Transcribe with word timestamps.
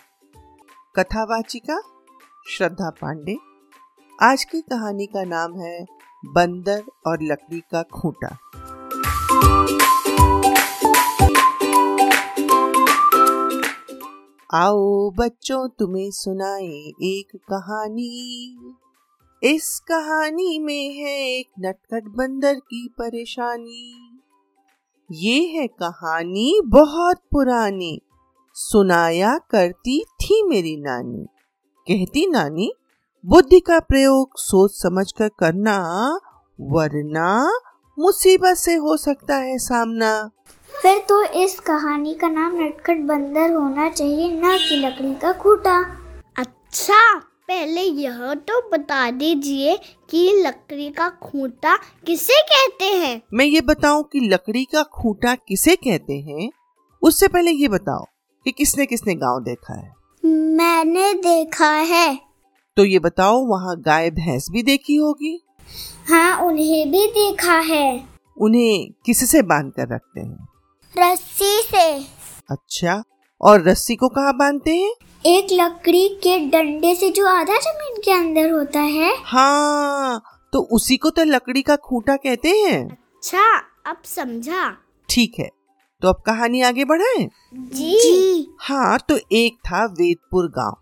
कथावाचिका 0.96 1.82
श्रद्धा 2.48 2.90
पांडे। 2.90 3.38
आज 4.22 4.44
की 4.44 4.62
कहानी 4.62 5.06
का 5.06 5.24
नाम 5.24 5.60
है 5.60 5.86
बंदर 6.26 6.84
और 7.08 7.18
लकड़ी 7.22 7.60
का 7.60 7.84
खूंटा। 7.84 8.38
आओ 14.54 15.10
बच्चों, 15.10 15.70
तुम्हें 15.70 16.12
सुनाए 16.12 16.92
एक 17.02 17.28
कहानी। 17.36 18.58
इस 19.44 19.80
कहानी 19.80 20.60
में 20.60 20.94
है 20.94 21.40
एक 21.40 21.50
नटखट 21.60 22.04
बंदर 22.04 22.54
की 22.54 22.88
परेशानी। 22.98 24.03
ये 25.16 25.40
है 25.48 25.68
कहानी 25.68 26.62
बहुत 26.66 27.18
पुरानी। 27.32 28.02
सुनाया 28.56 29.38
करती 29.38 30.04
थी 30.04 30.42
मेरी 30.44 30.76
नानी। 30.78 31.26
कहती 31.88 32.26
नानी 32.28 32.72
बुद्धि 33.26 33.60
का 33.60 33.80
प्रयोग 33.80 34.30
सोच 34.38 34.72
समझ 34.72 35.12
कर 35.12 35.28
करना 35.28 35.78
वरना 36.62 37.60
मुसीबत 38.00 38.58
से 38.58 38.76
हो 38.76 38.98
सकता 38.98 39.36
है 39.36 39.58
सामना। 39.58 40.30
फिर 40.82 41.06
तो 41.10 41.24
इस 41.24 41.60
कहानी 41.60 42.14
का 42.14 42.28
नाम 42.28 42.56
नटखट 42.56 42.98
बंदर 42.98 43.54
होना 43.54 43.90
चाहिए 43.90 44.32
न 44.32 44.58
कि 44.70 44.76
लकड़ी 44.76 45.16
का 45.16 45.34
खूटा। 45.34 45.80
अच्छा! 46.38 47.22
पहले 47.54 47.82
यह 47.82 48.34
तो 48.34 48.70
बता 48.70 49.12
दीजिए 49.12 49.78
कि 50.10 50.44
लकड़ी 50.46 50.90
का 50.90 51.10
खूंटा 51.10 51.76
किसे 51.76 52.42
कहते 52.42 52.86
हैं? 52.86 53.22
मैं 53.34 53.46
ये 53.46 53.62
बताऊँ 53.62 54.04
कि 54.04 54.20
लकड़ी 54.20 54.64
का 54.66 54.84
खूंटा 54.84 55.36
किसे 55.36 55.76
कहते 55.76 56.14
हैं? 56.14 56.50
उससे 57.02 57.28
पहले 57.28 57.52
ये 57.52 57.68
बताओ 57.68 58.06
कि 58.46 58.52
किसने 58.52 58.86
किसने 58.86 59.16
गाँव 59.16 59.44
देखा 59.44 59.74
है? 59.74 59.94
मैंने 60.26 61.14
देखा 61.14 61.70
है। 61.70 62.20
तो 62.78 62.86
ये 62.86 63.00
बताओ 63.00 63.46
वहाँ 63.46 63.82
गाय 63.82 64.10
भैंस 64.10 64.48
भी 64.52 64.64
देखी 64.64 64.96
होगी? 64.96 65.46
हाँ 66.10 66.38
उन्हें 66.42 66.92
भी 66.92 67.08
देखा 67.08 67.60
है। 67.60 68.08
उन्हें 68.38 68.92
किससे 69.06 69.42
बाँध 69.42 69.72
कर 69.72 69.96
रखते 69.96 70.22
हैं? 70.22 70.48
रस्सी 70.98 71.62
से। 71.62 72.06
अच्छा 72.52 73.04
और 73.42 73.64
रस्सी 73.64 73.96
को 73.96 74.08
कहाँ 74.08 74.38
बांधते 74.38 74.72
हैं? 74.72 74.94
एक 75.26 75.48
लकड़ी 75.52 76.08
के 76.24 76.38
डंडे 76.50 76.94
से 76.96 77.10
जो 77.10 77.26
आधा 77.28 77.58
ज़मीन 77.58 78.02
के 78.06 78.12
अंदर 78.12 78.50
होता 78.52 78.80
है। 78.80 79.14
हाँ 79.26 80.22
तो 80.54 80.62
उसी 80.72 80.98
को 80.98 81.10
तो 81.10 81.24
लकड़ी 81.24 81.62
का 81.62 81.76
खूंटा 81.76 82.16
कहते 82.16 82.50
हैं। 82.50 82.82
अच्छा 82.90 83.46
अब 83.86 84.02
समझा। 84.06 84.72
ठीक 85.10 85.40
है 85.40 85.50
तो 86.02 86.08
अब 86.08 86.22
कहानी 86.26 86.62
आगे 86.62 86.86
बढ़ाएँ? 86.86 87.30
जी, 87.56 87.98
जी। 88.00 88.48
हाँ 88.62 89.00
तो 89.00 89.20
एक 89.32 89.58
था 89.60 89.86
वेदपुर 89.92 90.50
गाँव 90.50 90.78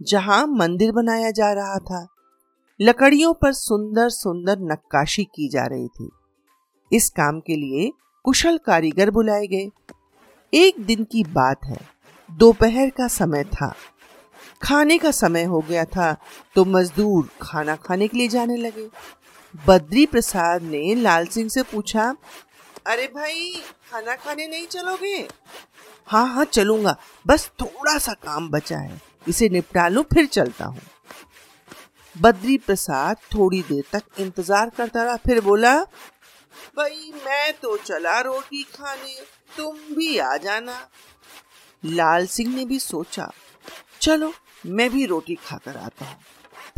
जहाँ 0.00 0.46
मंदिर 0.46 0.92
बनाया 0.92 1.30
जा 1.30 1.52
रहा 1.52 1.78
था। 1.80 2.06
लकड़ियों 2.80 3.34
पर 3.34 3.52
सुंदर 3.52 4.08
सुंदर 4.10 4.58
नक्काशी 4.72 5.24
की 5.24 5.48
जा 5.48 5.66
रही 5.66 5.88
थी। 5.88 6.10
इस 6.90 7.10
काम 7.10 7.40
के 7.40 7.56
लिए 7.56 7.90
कुशल 8.24 8.58
कारीगर 8.58 9.10
बुलाए 9.10 9.46
गए। 9.46 9.70
एक 10.52 10.80
दिन 10.80 11.04
की 11.04 11.24
बात 11.24 11.64
है 11.64 11.78
दोपहर 12.30 12.90
का 12.90 13.08
समय 13.08 13.44
था। 13.46 13.74
खाने 14.62 14.98
का 14.98 15.10
समय 15.12 15.44
हो 15.44 15.60
गया 15.60 15.84
था 15.86 16.12
तो 16.56 16.64
मजदूर 16.66 17.28
खाना 17.42 17.76
खाने 17.78 18.08
के 18.08 18.18
लिए 18.18 18.28
जाने 18.28 18.56
लगे। 18.56 18.88
बद्री 19.66 20.04
प्रसाद 20.06 20.62
ने 20.62 20.94
लाल 20.96 21.26
सिंह 21.26 21.48
से 21.48 21.62
पूछा, 21.64 22.14
अरे 22.86 23.06
भाई, 23.08 23.52
खाना 23.90 24.14
खाने 24.16 24.46
नहीं 24.48 24.66
चलोगे? 24.66 25.28
हाँ 26.08 26.26
हाँ 26.28 26.44
चलूँगा। 26.46 26.96
बस 27.26 27.50
थोड़ा 27.60 27.96
सा 27.98 28.12
काम 28.14 28.48
बचा 28.50 28.78
है, 28.78 29.00
इसे 29.26 29.48
निपटा 29.48 29.88
लूँ, 29.88 30.04
फिर 30.04 30.26
चलता 30.28 30.64
हूँ। 30.64 30.80
बद्री 32.16 32.56
प्रसाद 32.58 33.16
थोड़ी 33.34 33.62
देर 33.62 33.84
तक 33.92 34.20
इंतज़ार 34.20 34.70
करता 34.70 35.02
रहा, 35.02 35.16
फिर 35.18 35.40
बोला, 35.40 35.76
भाई, 36.76 37.12
मैं 37.16 37.52
तो 37.54 37.76
चला 37.78 38.20
रोटी 38.20 38.62
खाने, 38.74 39.14
तुम 39.56 39.76
भी 39.96 40.16
आ 40.18 40.36
जाना। 40.38 40.78
लाल 41.84 42.26
सिंह 42.26 42.56
ने 42.56 42.64
भी 42.64 42.78
सोचा 42.78 43.32
चलो 44.00 44.32
मैं 44.66 44.90
भी 44.90 45.06
रोटी 45.06 45.34
खाकर 45.34 45.76
आता 45.76 46.04
हूँ। 46.04 46.16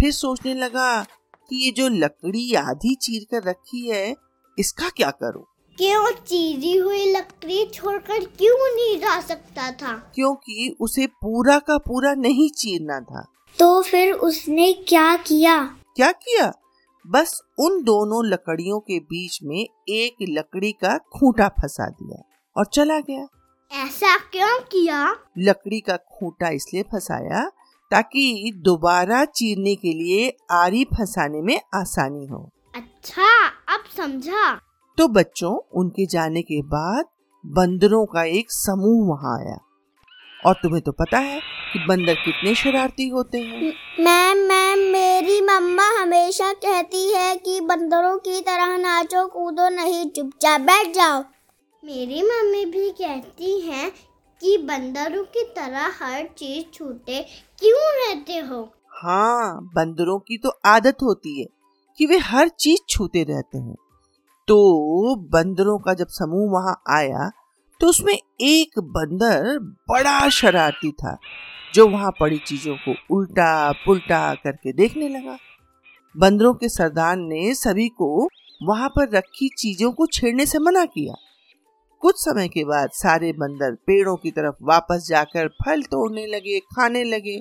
फिर 0.00 0.12
सोचने 0.12 0.54
लगा 0.54 1.02
कि 1.50 1.64
ये 1.64 1.70
जो 1.70 1.88
लकड़ी 1.88 2.54
आधी 2.54 2.94
चीर 2.94 3.26
कर 3.30 3.48
रखी 3.48 3.88
है 3.88 4.16
इसका 4.58 4.88
क्या 4.88 5.10
करूँ? 5.10 5.44
क्यों 5.78 6.10
चीरी 6.12 6.76
हुई 6.76 7.12
लकड़ी 7.12 7.66
छोड़कर 7.66 8.24
क्यों 8.24 8.76
नहीं 8.76 8.96
जा 8.98 9.20
सकता 9.20 9.70
था? 9.72 10.12
क्योंकि 10.14 10.76
उसे 10.80 11.06
पूरा 11.06 11.58
का 11.58 11.78
पूरा 11.78 12.14
नहीं 12.14 12.50
चीरना 12.50 13.00
था। 13.00 13.26
तो 13.58 13.82
फिर 13.82 14.12
उसने 14.12 14.72
क्या 14.72 15.16
किया? 15.16 15.64
क्या 15.96 16.12
किया? 16.12 16.52
बस 17.06 17.42
उन 17.58 17.82
दोनों 17.82 18.26
लकड़ियों 18.26 18.80
के 18.80 18.98
बीच 18.98 19.38
में 19.42 19.66
एक 19.88 20.16
लकड़ी 20.28 20.72
का 20.72 20.98
खूंटा 20.98 21.48
फंसा 21.48 21.88
दिया 21.88 22.22
और 22.56 22.66
चला 22.66 22.98
गया। 23.00 23.26
ऐसा 23.72 24.16
क्यों 24.16 24.58
किया? 24.60 25.16
लकड़ी 25.38 25.80
का 25.80 25.96
खूंटा 25.96 26.48
इसलिए 26.48 26.82
फंसाया 26.82 27.48
ताकि 27.90 28.52
दोबारा 28.56 29.24
चीरने 29.24 29.74
के 29.74 29.92
लिए 29.92 30.36
आरी 30.50 30.84
फंसाने 30.84 31.40
में 31.42 31.60
आसानी 31.74 32.26
हो। 32.26 32.50
अच्छा 32.74 33.46
अब 33.46 33.84
समझा। 33.96 34.54
तो 34.98 35.08
बच्चों 35.08 35.54
उनके 35.72 36.06
जाने 36.06 36.42
के 36.42 36.62
बाद 36.62 37.04
बंदरों 37.46 38.04
का 38.06 38.24
एक 38.24 38.46
समूह 38.48 39.08
वहाँ 39.08 39.38
आया। 39.40 39.58
और 40.46 40.54
तुम्हें 40.54 40.82
तो 40.82 40.92
पता 40.92 41.18
है 41.18 41.40
कि 41.72 41.78
बंदर 41.88 42.14
कितने 42.14 42.54
शरारती 42.54 43.08
होते 43.08 43.38
हैं। 43.38 43.72
मैम 44.00 44.38
मैम 44.38 44.78
मेरी 44.78 45.40
मम्मा 45.40 46.02
हमेशा 46.02 46.52
कहती 46.52 47.12
है 47.12 47.36
कि 47.36 47.60
बंदरों 47.60 48.18
की 48.18 48.40
तरह 48.40 48.76
नाचो 48.76 49.26
कूदो 49.26 49.68
नहीं 49.68 50.10
चुपचाप 50.10 50.60
बैठ 50.60 50.94
जाओ। 50.94 51.24
मेरी 51.82 52.22
मम्मी 52.22 52.64
भी 52.64 52.90
कहती 52.90 53.58
हैं 53.60 53.90
कि 54.42 54.56
बंदरों 54.58 55.22
की 55.26 55.42
तरह 55.56 55.92
हर 55.98 56.26
चीज़ 56.38 56.64
छूटे। 56.74 57.22
क्यों 57.58 57.80
रहते 57.94 58.36
हो? 58.38 58.60
हाँ 58.92 59.70
बंदरों 59.74 60.18
की 60.18 60.36
तो 60.38 60.48
आदत 60.66 61.02
होती 61.02 61.38
है 61.40 61.46
कि 61.98 62.06
वे 62.06 62.18
हर 62.18 62.48
चीज़ 62.50 62.80
छूते 62.88 63.22
रहते 63.22 63.58
हैं। 63.58 63.74
तो 64.48 65.16
बंदरों 65.32 65.78
का 65.78 65.94
जब 65.94 66.08
समूह 66.10 66.50
वहाँ 66.52 66.74
आया 66.90 67.30
तो 67.80 67.86
उसमें 67.86 68.14
एक 68.14 68.78
बंदर 68.78 69.58
बड़ा 69.90 70.28
शरारती 70.30 70.90
था, 70.92 71.16
जो 71.74 71.88
वहाँ 71.88 72.12
पड़ी 72.20 72.38
चीज़ों 72.38 72.76
को 72.78 72.94
उल्टा 73.16 73.72
पुल्टा 73.86 74.22
करके 74.34 74.72
देखने 74.72 75.08
लगा। 75.08 75.36
बंदरों 76.14 76.54
के 76.54 76.68
सरदार 76.68 77.16
ने 77.16 77.54
सभी 77.54 77.88
को 77.98 78.28
वहाँ 78.60 78.88
पर 78.88 79.10
रखी 79.10 79.48
चीज़ों 79.58 79.92
को 79.92 80.06
छेड़ने 80.08 80.46
से 80.46 80.58
मना 80.60 80.84
किया। 80.86 81.14
कुछ 82.02 82.16
समय 82.16 82.48
के 82.48 82.64
बाद 82.64 82.90
सारे 82.92 83.32
बंदर 83.32 83.74
पेड़ों 83.86 84.16
की 84.16 84.30
तरफ़ 84.30 84.54
वापस 84.62 85.06
जाकर 85.08 85.48
फल 85.48 85.82
तोड़ने 85.82 86.26
लगे, 86.26 86.58
खाने 86.60 87.04
लगे। 87.04 87.40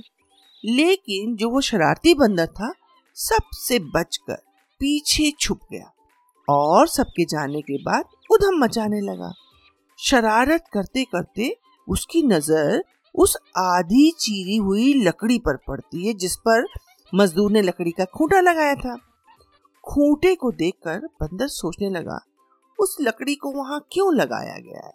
लेकिन 0.64 1.36
जो 1.36 1.50
वो 1.50 1.62
शरारती 1.62 2.14
बंदर 2.14 2.48
था, 2.48 2.72
सबसे 3.18 3.80
बचकर 3.80 4.36
पीछे 4.82 5.32
छुप 5.40 5.60
गया 5.72 5.92
और 6.48 6.88
सबके 6.88 7.26
जाने 7.26 7.62
के 7.62 7.78
बाद 7.78 8.06
उधम 8.32 8.64
मचाने 8.64 9.02
लगा। 9.02 9.32
शरारत 10.00 10.64
करते 10.74 11.04
करते 11.04 11.56
उसकी 11.88 12.24
नज़र 12.24 12.84
उस 13.16 13.38
आधी 13.58 14.10
चीरी 14.12 14.58
हुई 14.58 14.94
लकड़ी 14.94 15.40
पर 15.40 15.58
पड़ती 15.68 16.08
है, 16.08 16.14
जिस 16.14 16.36
पर 16.36 16.68
मजदूर 17.14 17.52
ने 17.52 17.62
लकड़ी 17.62 17.92
का 17.92 18.06
खूंटा 18.06 18.40
लगाया 18.40 18.76
था। 18.76 18.96
खूंटे 19.84 20.36
को 20.36 20.52
देखकर 20.52 21.00
बंदर 21.22 21.48
सोचने 21.48 21.90
लगा 21.90 22.20
उस 22.82 22.96
लकड़ी 23.02 23.36
को 23.36 23.52
वहाँ 23.52 23.80
क्यों 23.92 24.14
लगाया 24.16 24.58
गया 24.58 24.86
है? 24.86 24.94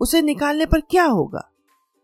उसे 0.00 0.22
निकालने 0.22 0.66
पर 0.66 0.80
क्या 0.80 1.04
होगा? 1.04 1.40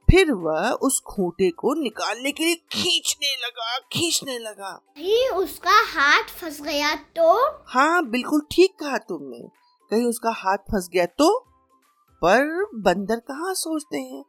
फिर 0.08 0.32
वह 0.32 0.68
उस 0.82 1.00
खूंटे 1.06 1.50
को 1.50 1.74
निकालने 1.74 2.32
के 2.32 2.44
लिए 2.44 2.54
खींचने 2.72 3.34
लगा 3.36 3.78
खींचने 3.92 4.38
लगा। 4.38 4.70
कहीं 4.96 5.28
उसका 5.28 5.80
हाथ 5.92 6.28
फंस 6.40 6.60
गया 6.62 6.94
तो? 6.94 7.38
हाँ 7.68 8.08
बिल्कुल 8.10 8.42
ठीक 8.52 8.74
कहा 8.80 8.98
तुमने। 8.98 9.38
कहीं 9.90 10.04
उसका 10.06 10.30
हाथ 10.30 10.58
फंस 10.72 10.88
गया 10.92 11.06
तो? 11.06 11.38
पर 12.22 12.64
बंदर 12.74 13.20
कहाँ 13.20 13.54
सोचते 13.54 13.98
हैं? 13.98 14.24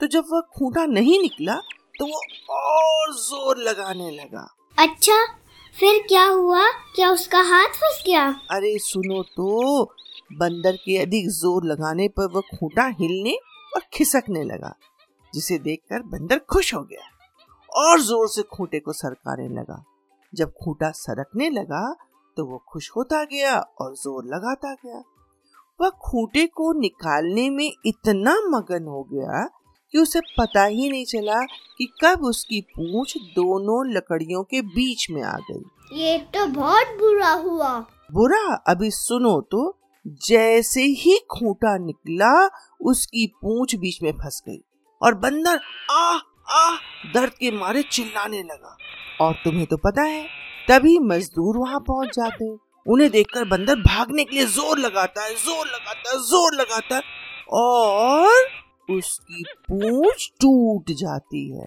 तो 0.00 0.06
जब 0.06 0.24
वह 0.32 0.40
खूंटा 0.56 0.84
नहीं 0.86 1.20
निकला 1.22 1.54
तो 1.98 2.06
वो 2.06 2.20
और 2.54 3.14
ज़ोर 3.14 3.58
लगाने 3.58 4.10
लगा। 4.10 4.46
अच्छा 4.78 5.24
फिर 5.78 5.98
क्या 6.08 6.24
हुआ? 6.24 6.62
क्या 6.94 7.10
उसका 7.12 7.40
हाथ 7.40 7.74
फंस 7.74 8.02
गया? 8.06 8.24
अरे 8.50 8.78
सुनो 8.80 9.22
तो 9.36 9.84
बंदर 10.32 10.76
के 10.76 10.96
अधिक 10.98 11.28
ज़ोर 11.30 11.64
लगाने 11.64 12.08
पर 12.10 12.30
वह 12.32 12.40
खूंटा 12.50 12.86
हिलने 13.00 13.34
और 13.76 13.82
खिसकने 13.92 14.42
लगा, 14.44 14.72
जिसे 15.32 15.58
देखकर 15.58 16.02
बंदर 16.08 16.38
खुश 16.50 16.74
हो 16.74 16.80
गया 16.82 17.06
और 17.72 18.00
ज़ोर 18.02 18.28
से 18.28 18.42
खूंटे 18.50 18.80
को 18.80 18.92
सरकाने 18.94 19.48
लगा। 19.50 19.82
जब 20.32 20.52
खूंटा 20.54 20.90
सरकने 20.96 21.50
लगा 21.50 21.82
तो 22.36 22.44
वो 22.46 22.62
खुश 22.68 22.90
होता 22.96 23.22
गया 23.26 23.56
और 23.80 23.94
ज़ोर 23.96 24.24
लगाता 24.26 24.74
गया। 24.76 25.02
वह 25.80 25.90
खूंटे 26.02 26.46
को 26.48 26.72
निकालने 26.80 27.48
में 27.50 27.70
इतना 27.86 28.34
मगन 28.50 28.86
हो 28.86 29.02
गया 29.12 29.48
कि 29.92 29.98
उसे 29.98 30.20
पता 30.38 30.64
ही 30.66 30.88
नहीं 30.90 31.04
चला 31.06 31.40
कि 31.78 31.86
कब 32.02 32.24
उसकी 32.24 32.60
पूंछ 32.70 33.16
दोनों 33.34 33.84
लकड़ियों 33.88 34.42
के 34.44 34.62
बीच 34.68 35.06
में 35.10 35.22
आ 35.24 35.36
गई। 35.50 35.98
ये 35.98 36.18
तो 36.34 36.46
बहुत 36.48 36.96
बुरा 36.98 37.32
हुआ। 37.32 37.78
बुरा? 38.12 38.54
अभी 38.68 38.90
सुनो 38.92 39.40
तो। 39.52 39.74
जैसे 40.24 40.82
ही 40.98 41.18
खूंटा 41.30 41.76
निकला 41.78 42.32
उसकी 42.82 43.26
पूंछ 43.42 43.74
बीच 43.76 43.98
में 44.02 44.10
फंस 44.14 44.42
गई 44.46 44.60
और 45.00 45.14
बंदर 45.16 45.60
आ 45.90 46.18
आ 46.50 46.70
दर्द 47.14 47.32
के 47.32 47.50
मारे 47.52 47.82
चिल्लाने 47.84 48.42
लगा। 48.42 48.76
और 49.20 49.32
तुम्हें 49.44 49.66
तो 49.66 49.76
पता 49.78 50.02
है 50.02 50.22
तभी 50.68 50.98
मजदूर 51.00 51.56
वहाँ 51.58 51.80
पहुँच 51.80 52.14
जाते 52.14 52.44
हैं। 52.44 52.58
उन्हें 52.86 53.10
देखकर 53.10 53.44
बंदर 53.46 53.80
भागने 53.82 54.24
के 54.24 54.36
लिए 54.36 54.46
ज़ोर 54.48 54.78
लगाता 54.78 55.24
है 55.24 55.34
ज़ोर 55.36 55.66
लगाता 55.66 56.10
है 56.10 56.18
ज़ोर 56.22 56.54
लगाता 56.54 56.96
है 56.96 57.02
और 57.54 58.46
उसकी 58.88 59.42
पूछ 59.68 60.30
टूट 60.40 60.90
जाती 60.98 61.48
है। 61.50 61.66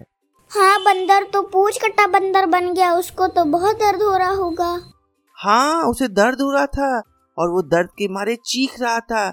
हाँ 0.51 0.79
बंदर 0.81 1.23
तो 1.23 1.41
पूछ 1.50 1.77
कटा 1.81 2.06
बंदर 2.09 2.45
बन 2.47 2.73
गया 2.73 2.94
उसको 2.94 3.27
तो 3.27 3.44
बहुत 3.51 3.75
दर्द 3.75 4.01
हो 4.01 4.15
रहा 4.18 4.31
होगा। 4.31 4.71
हाँ 5.38 5.83
उसे 5.83 6.07
दर्द 6.09 6.41
हो 6.41 6.51
रहा 6.51 6.65
था 6.68 6.97
और 7.38 7.50
वो 7.50 7.62
दर्द 7.63 7.89
के 7.97 8.07
मारे 8.07 8.35
चीख 8.45 8.79
रहा 8.81 9.00
था। 9.01 9.27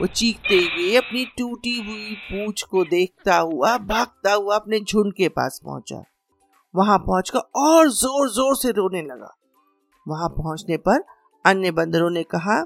वो 0.00 0.06
चीखते 0.06 0.56
हुए 0.56 0.94
अपनी 0.96 1.24
टूटी 1.38 1.76
हुई 1.78 2.14
पूछ 2.22 2.62
को 2.62 2.84
देखता 2.84 3.36
हुआ 3.36 3.76
भागता 3.80 4.32
हुआ 4.32 4.54
अपने 4.56 4.80
झुंड 4.80 5.12
के 5.12 5.28
पास 5.30 5.60
पहुँचा। 5.64 6.02
वहाँ 6.74 6.98
पहुंचकर 6.98 7.38
और 7.60 7.90
ज़ोर 7.92 8.28
ज़ोर 8.30 8.56
से 8.56 8.70
रोने 8.72 9.02
लगा। 9.02 9.34
वहाँ 10.06 10.28
पहुँचने 10.30 10.76
पर 10.78 11.04
अन्य 11.44 11.70
बंदरों 11.72 12.10
ने 12.10 12.22
कहा 12.24 12.62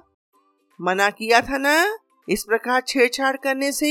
मना 0.81 1.09
किया 1.11 1.41
था 1.41 1.59
ना? 1.59 1.99
इस 2.29 2.45
प्रकार 2.49 2.81
छेड़छाड़ 2.81 3.37
करने 3.37 3.73
से? 3.73 3.91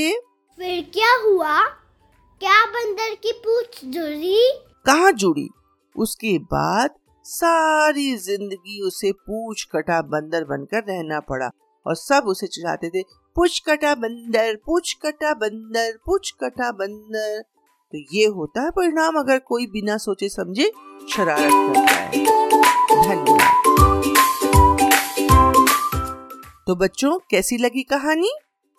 फिर 0.58 0.82
क्या 0.94 1.14
हुआ? 1.24 1.60
क्या 2.40 2.64
बंदर 2.66 3.14
की 3.14 3.32
पूछ 3.44 3.84
जुड़ी? 3.84 4.38
कहाँ 4.86 5.12
जुड़ी? 5.12 5.48
उसके 5.96 6.38
बाद 6.38 6.90
सारी 7.24 8.16
ज़िंदगी 8.16 8.80
उसे 8.80 9.12
पूछ 9.12 9.64
कटा 9.64 10.00
बंदर 10.02 10.44
बनकर 10.44 10.84
रहना 10.88 11.20
पड़ा 11.20 11.50
और 11.86 11.96
सब 11.96 12.24
उसे 12.26 12.46
चिढ़ाते 12.46 12.90
थे 12.90 13.02
पूछ 13.36 13.58
कटा 13.68 13.94
बंदर 13.94 14.56
पूछ 14.66 14.92
कटा 15.02 15.34
बंदर 15.34 15.92
पूछ 16.06 16.30
कटा 16.44 16.70
बंदर। 16.72 17.40
तो 17.92 17.98
ये 18.16 18.26
होता 18.26 18.62
है 18.62 18.70
परिणाम 18.70 19.18
अगर 19.18 19.38
कोई 19.38 19.66
बिना 19.66 19.96
सोचे 19.96 20.28
समझे 20.28 20.70
शरारत 21.14 21.52
करता 21.52 21.92
है। 21.92 22.24
धन्यवाद। 23.02 23.67
तो 26.68 26.74
बच्चों 26.76 27.18
कैसी 27.30 27.56
लगी 27.58 27.82
कहानी? 27.82 28.30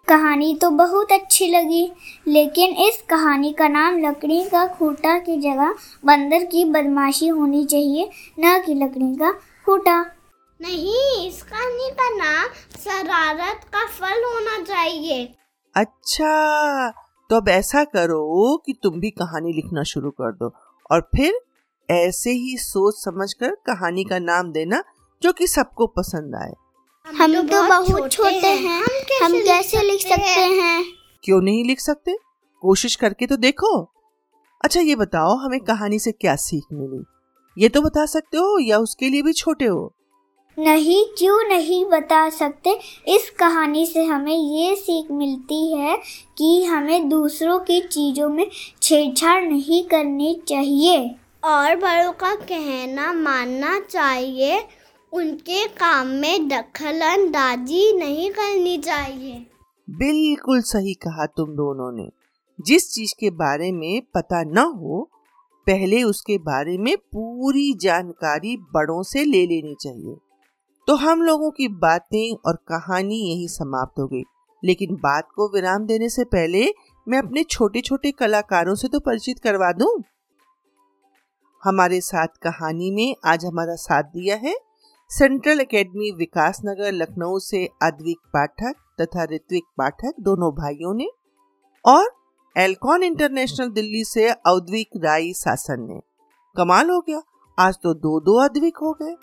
कहानी 0.08 0.54
तो 0.56 0.70
बहुत 0.70 1.12
अच्छी 1.12 1.48
लगी 1.48 1.92
लेकिन 2.28 2.76
इस 2.78 3.02
कहानी 3.10 3.52
का 3.52 3.68
नाम 3.68 3.98
लकड़ी 3.98 4.44
का 4.44 4.66
खूटा 4.68 5.18
की 5.20 5.38
जगह 5.38 5.74
बंदर 6.06 6.46
की 6.46 6.66
बदमाशी 6.66 7.28
होनी 7.28 7.66
चाहिए 7.66 8.10
न 8.40 8.62
कि 8.66 8.74
लकड़ी 8.74 9.16
का 9.16 9.32
खूटा। 9.66 10.00
नहीं 10.60 11.28
इस 11.28 11.42
कहानी 11.44 11.90
का 11.92 12.10
नाम 12.16 12.54
शरारत 12.80 13.66
का 13.74 13.86
फल 13.88 14.24
होना 14.26 14.64
चाहिए। 14.66 15.26
अच्छा 15.76 16.90
तो 17.30 17.36
अब 17.36 17.50
ऐसा 17.50 17.84
करो 17.84 18.58
कि 18.58 18.80
तुम 18.84 19.00
भी 19.00 19.10
कहानी 19.10 19.54
लिखना 19.54 19.84
शुरू 19.84 20.12
कर 20.12 20.32
दो 20.34 20.54
और 20.92 21.10
फिर 21.16 21.42
ऐसे 21.90 22.32
ही 22.32 22.58
सोच 22.60 23.04
समझकर 23.04 23.56
कहानी 23.68 24.04
का 24.04 24.20
नाम 24.20 24.52
देना 24.52 24.84
जो 25.22 25.34
कि 25.34 25.48
सबको 25.48 25.88
पसंद 25.88 26.36
आए। 26.36 26.54
हम 27.07 27.48
तो 27.48 27.63
बहुत 27.63 28.12
छोटे 28.12 28.48
हैं। 28.48 28.84
हम 29.24 29.34
कैसे 29.34 29.81
लिख 29.84 30.01
सकते 30.01 30.42
हैं? 30.42 30.86
क्यों 31.24 31.42
नहीं 31.42 31.63
लिख 31.66 31.80
सकते? 31.80 32.16
कोशिश 32.62 32.96
करके 32.96 33.28
तो 33.28 33.38
देखो। 33.38 33.92
अच्छा 34.66 34.81
ये 34.81 34.96
बताओ 34.96 35.36
हमें 35.36 35.60
कहानी 35.60 36.00
से 36.00 36.12
क्या 36.12 36.36
सीख 36.36 36.63
मिली? 36.74 37.04
ये 37.57 37.69
तो 37.69 37.81
बता 37.81 38.06
सकते 38.06 38.38
हो 38.38 38.60
या 38.60 38.78
उसके 38.78 39.10
लिए 39.10 39.22
भी 39.22 39.34
छोटे 39.34 39.66
हो? 39.66 39.94
नहीं 40.60 41.06
क्यों 41.18 41.48
नहीं 41.48 41.86
बता 41.86 42.30
सकते? 42.30 42.80
इस 43.07 43.30
कहानी 43.30 43.86
से 43.86 44.04
हमें 44.04 44.36
ये 44.36 44.75
सीख 44.75 45.12
मिलती 45.12 45.78
है 45.78 45.98
कि 46.38 46.63
हमें 46.63 47.10
दूसरों 47.10 47.60
की 47.60 47.81
चीज़ों 47.81 48.30
में 48.30 48.50
छेड़छाड़ 48.81 49.44
नहीं 49.44 49.84
करनी 49.84 50.42
चाहिए। 50.48 51.16
और 51.44 51.75
बड़ों 51.75 52.12
का 52.12 52.36
कहना 52.36 53.13
मानना 53.13 53.80
चाहिए। 53.80 54.68
उनके 55.14 55.68
काम 55.68 56.08
में 56.08 56.48
दखल 56.48 57.02
अंदाजी 57.02 57.98
नहीं 57.98 58.32
करनी 58.32 58.78
चाहिए। 58.78 59.48
बिल्कुल 59.90 60.62
सही 60.62 60.94
कहा 60.94 61.26
तुम 61.26 61.50
दोनों 61.50 61.98
ने। 61.98 62.10
जिस 62.62 62.94
चीज़ 62.94 63.14
के 63.20 63.30
बारे 63.30 63.72
में 63.72 64.02
पता 64.02 64.44
न 64.44 64.58
हो, 64.58 65.10
पहले 65.68 66.04
उसके 66.04 66.38
बारे 66.38 66.78
में 66.78 66.98
पूरी 66.98 67.74
जानकारी 67.74 68.58
बड़ों 68.58 69.04
से 69.04 69.26
ले 69.26 69.46
लेनी 69.46 69.76
चाहिए। 69.82 70.16
तो 70.88 70.96
हम 70.96 71.22
लोगों 71.22 71.52
की 71.52 71.68
बातें 71.68 72.36
और 72.46 72.56
कहानी 72.56 73.16
यही 73.16 73.48
समाप्त 73.48 74.00
हो 74.00 74.08
गई। 74.08 74.24
लेकिन 74.64 74.96
बात 74.96 75.28
को 75.36 75.48
विराम 75.54 75.86
देने 75.86 76.10
से 76.10 76.24
पहले 76.24 76.74
मैं 77.08 77.20
अपने 77.20 77.44
छोटे 77.44 77.82
छोटे 77.82 78.12
कलाकारों 78.12 78.76
से 78.76 78.88
तो 78.88 79.00
परिचित 79.00 79.40
करवा 79.40 79.72
दूँ। 79.72 80.04
हमारे 81.64 82.02
साथ 82.02 82.28
कहानी 82.28 82.92
में 82.92 83.16
आज 83.26 83.46
हमारा 83.46 83.76
साथ 83.76 84.04
दिया 84.04 84.36
है। 84.36 84.69
सेंट्रल 85.10 85.60
एकेडमी 85.60 86.12
विकास 86.12 86.60
नगर 86.66 86.92
लखनऊ 86.92 87.38
से 87.40 87.66
अद्विक 87.84 88.18
पाठक 88.28 88.76
तथा 89.02 89.24
ऋत्विक 89.24 89.64
पाठक 89.78 90.14
दोनों 90.20 90.52
भाइयों 90.52 90.94
ने 90.94 91.08
और 91.86 92.10
एल्कॉन 92.56 93.04
इंटरनेशनल 93.04 93.70
दिल्ली 93.70 94.04
से 94.04 94.30
औद्विक 94.48 94.90
राय 94.98 95.32
शासन 95.34 95.82
ने। 95.82 96.00
कमाल 96.56 96.90
हो 96.90 97.00
गया। 97.00 97.22
आज 97.58 97.78
तो 97.84 97.94
दो 97.94 98.20
दो 98.20 98.38
अद्विक 98.40 98.78
हो 98.78 98.96
गए। 99.02 99.16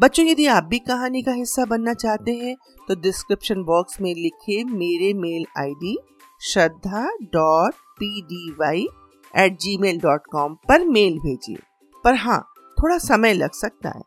बच्चों, 0.00 0.26
यदि 0.26 0.46
आप 0.46 0.64
भी 0.64 0.78
कहानी 0.78 1.22
का 1.22 1.32
हिस्सा 1.32 1.64
बनना 1.64 1.94
चाहते 1.94 2.32
हैं 2.34 2.56
तो 2.88 3.00
डिस्क्रिप्शन 3.00 3.62
बॉक्स 3.64 4.00
में 4.00 4.14
लिखे 4.14 4.62
मेरे 4.64 5.12
mail 5.14 5.44
ID 5.58 5.96
Shraddha 6.40 7.08
dot 7.22 7.74
P 7.98 8.22
D 8.22 8.50
Y 8.50 8.86
at 9.34 9.58
gmail 9.78 10.00
dot 10.00 10.26
com 10.32 10.54
पर 10.68 10.84
मेल 10.88 11.18
भेजिए। 11.18 11.58
पर 12.04 12.14
हाँ 12.14 12.48
थोड़ा 12.82 12.98
समय 13.00 13.34
लग 13.34 13.52
सकता 13.54 13.88
है। 13.88 14.02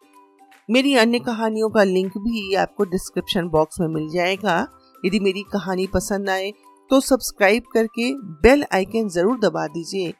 मेरी 0.70 0.96
अन्य 0.98 1.20
कहानियों 1.22 1.70
का 1.70 1.84
लिंक 1.86 2.18
भी 2.18 2.54
आपको 2.56 2.84
डिस्क्रिप्शन 2.86 3.48
बॉक्स 3.50 3.80
में 3.80 3.88
मिल 3.90 4.10
जाएगा। 4.10 4.60
यदि 5.04 5.20
मेरी 5.20 5.44
कहानी 5.54 5.88
पसंद 5.88 6.30
आए 6.30 6.52
तो 6.92 7.00
सब्सक्राइब 7.02 7.64
करके 7.74 8.12
बेल 8.42 8.66
आइकन 8.74 9.08
ज़रूर 9.10 9.38
दबा 9.40 9.66
दीजिए, 9.68 10.12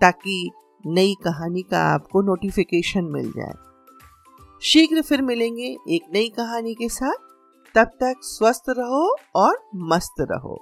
ताकि 0.00 0.50
नई 0.84 1.14
कहानी 1.24 1.62
का 1.62 1.80
आपको 1.86 2.22
नोटिफिकेशन 2.22 3.04
मिल 3.12 3.30
जाए। 3.32 3.52
शीघ्र 4.62 5.02
फिर 5.02 5.22
मिलेंगे 5.22 5.76
एक 5.88 6.02
नई 6.14 6.28
कहानी 6.28 6.74
के 6.74 6.88
साथ। 6.90 7.32
तब 7.74 7.90
तक 8.00 8.20
स्वस्थ 8.22 8.70
रहो 8.70 9.06
और 9.36 9.58
मस्त 9.84 10.26
रहो। 10.30 10.56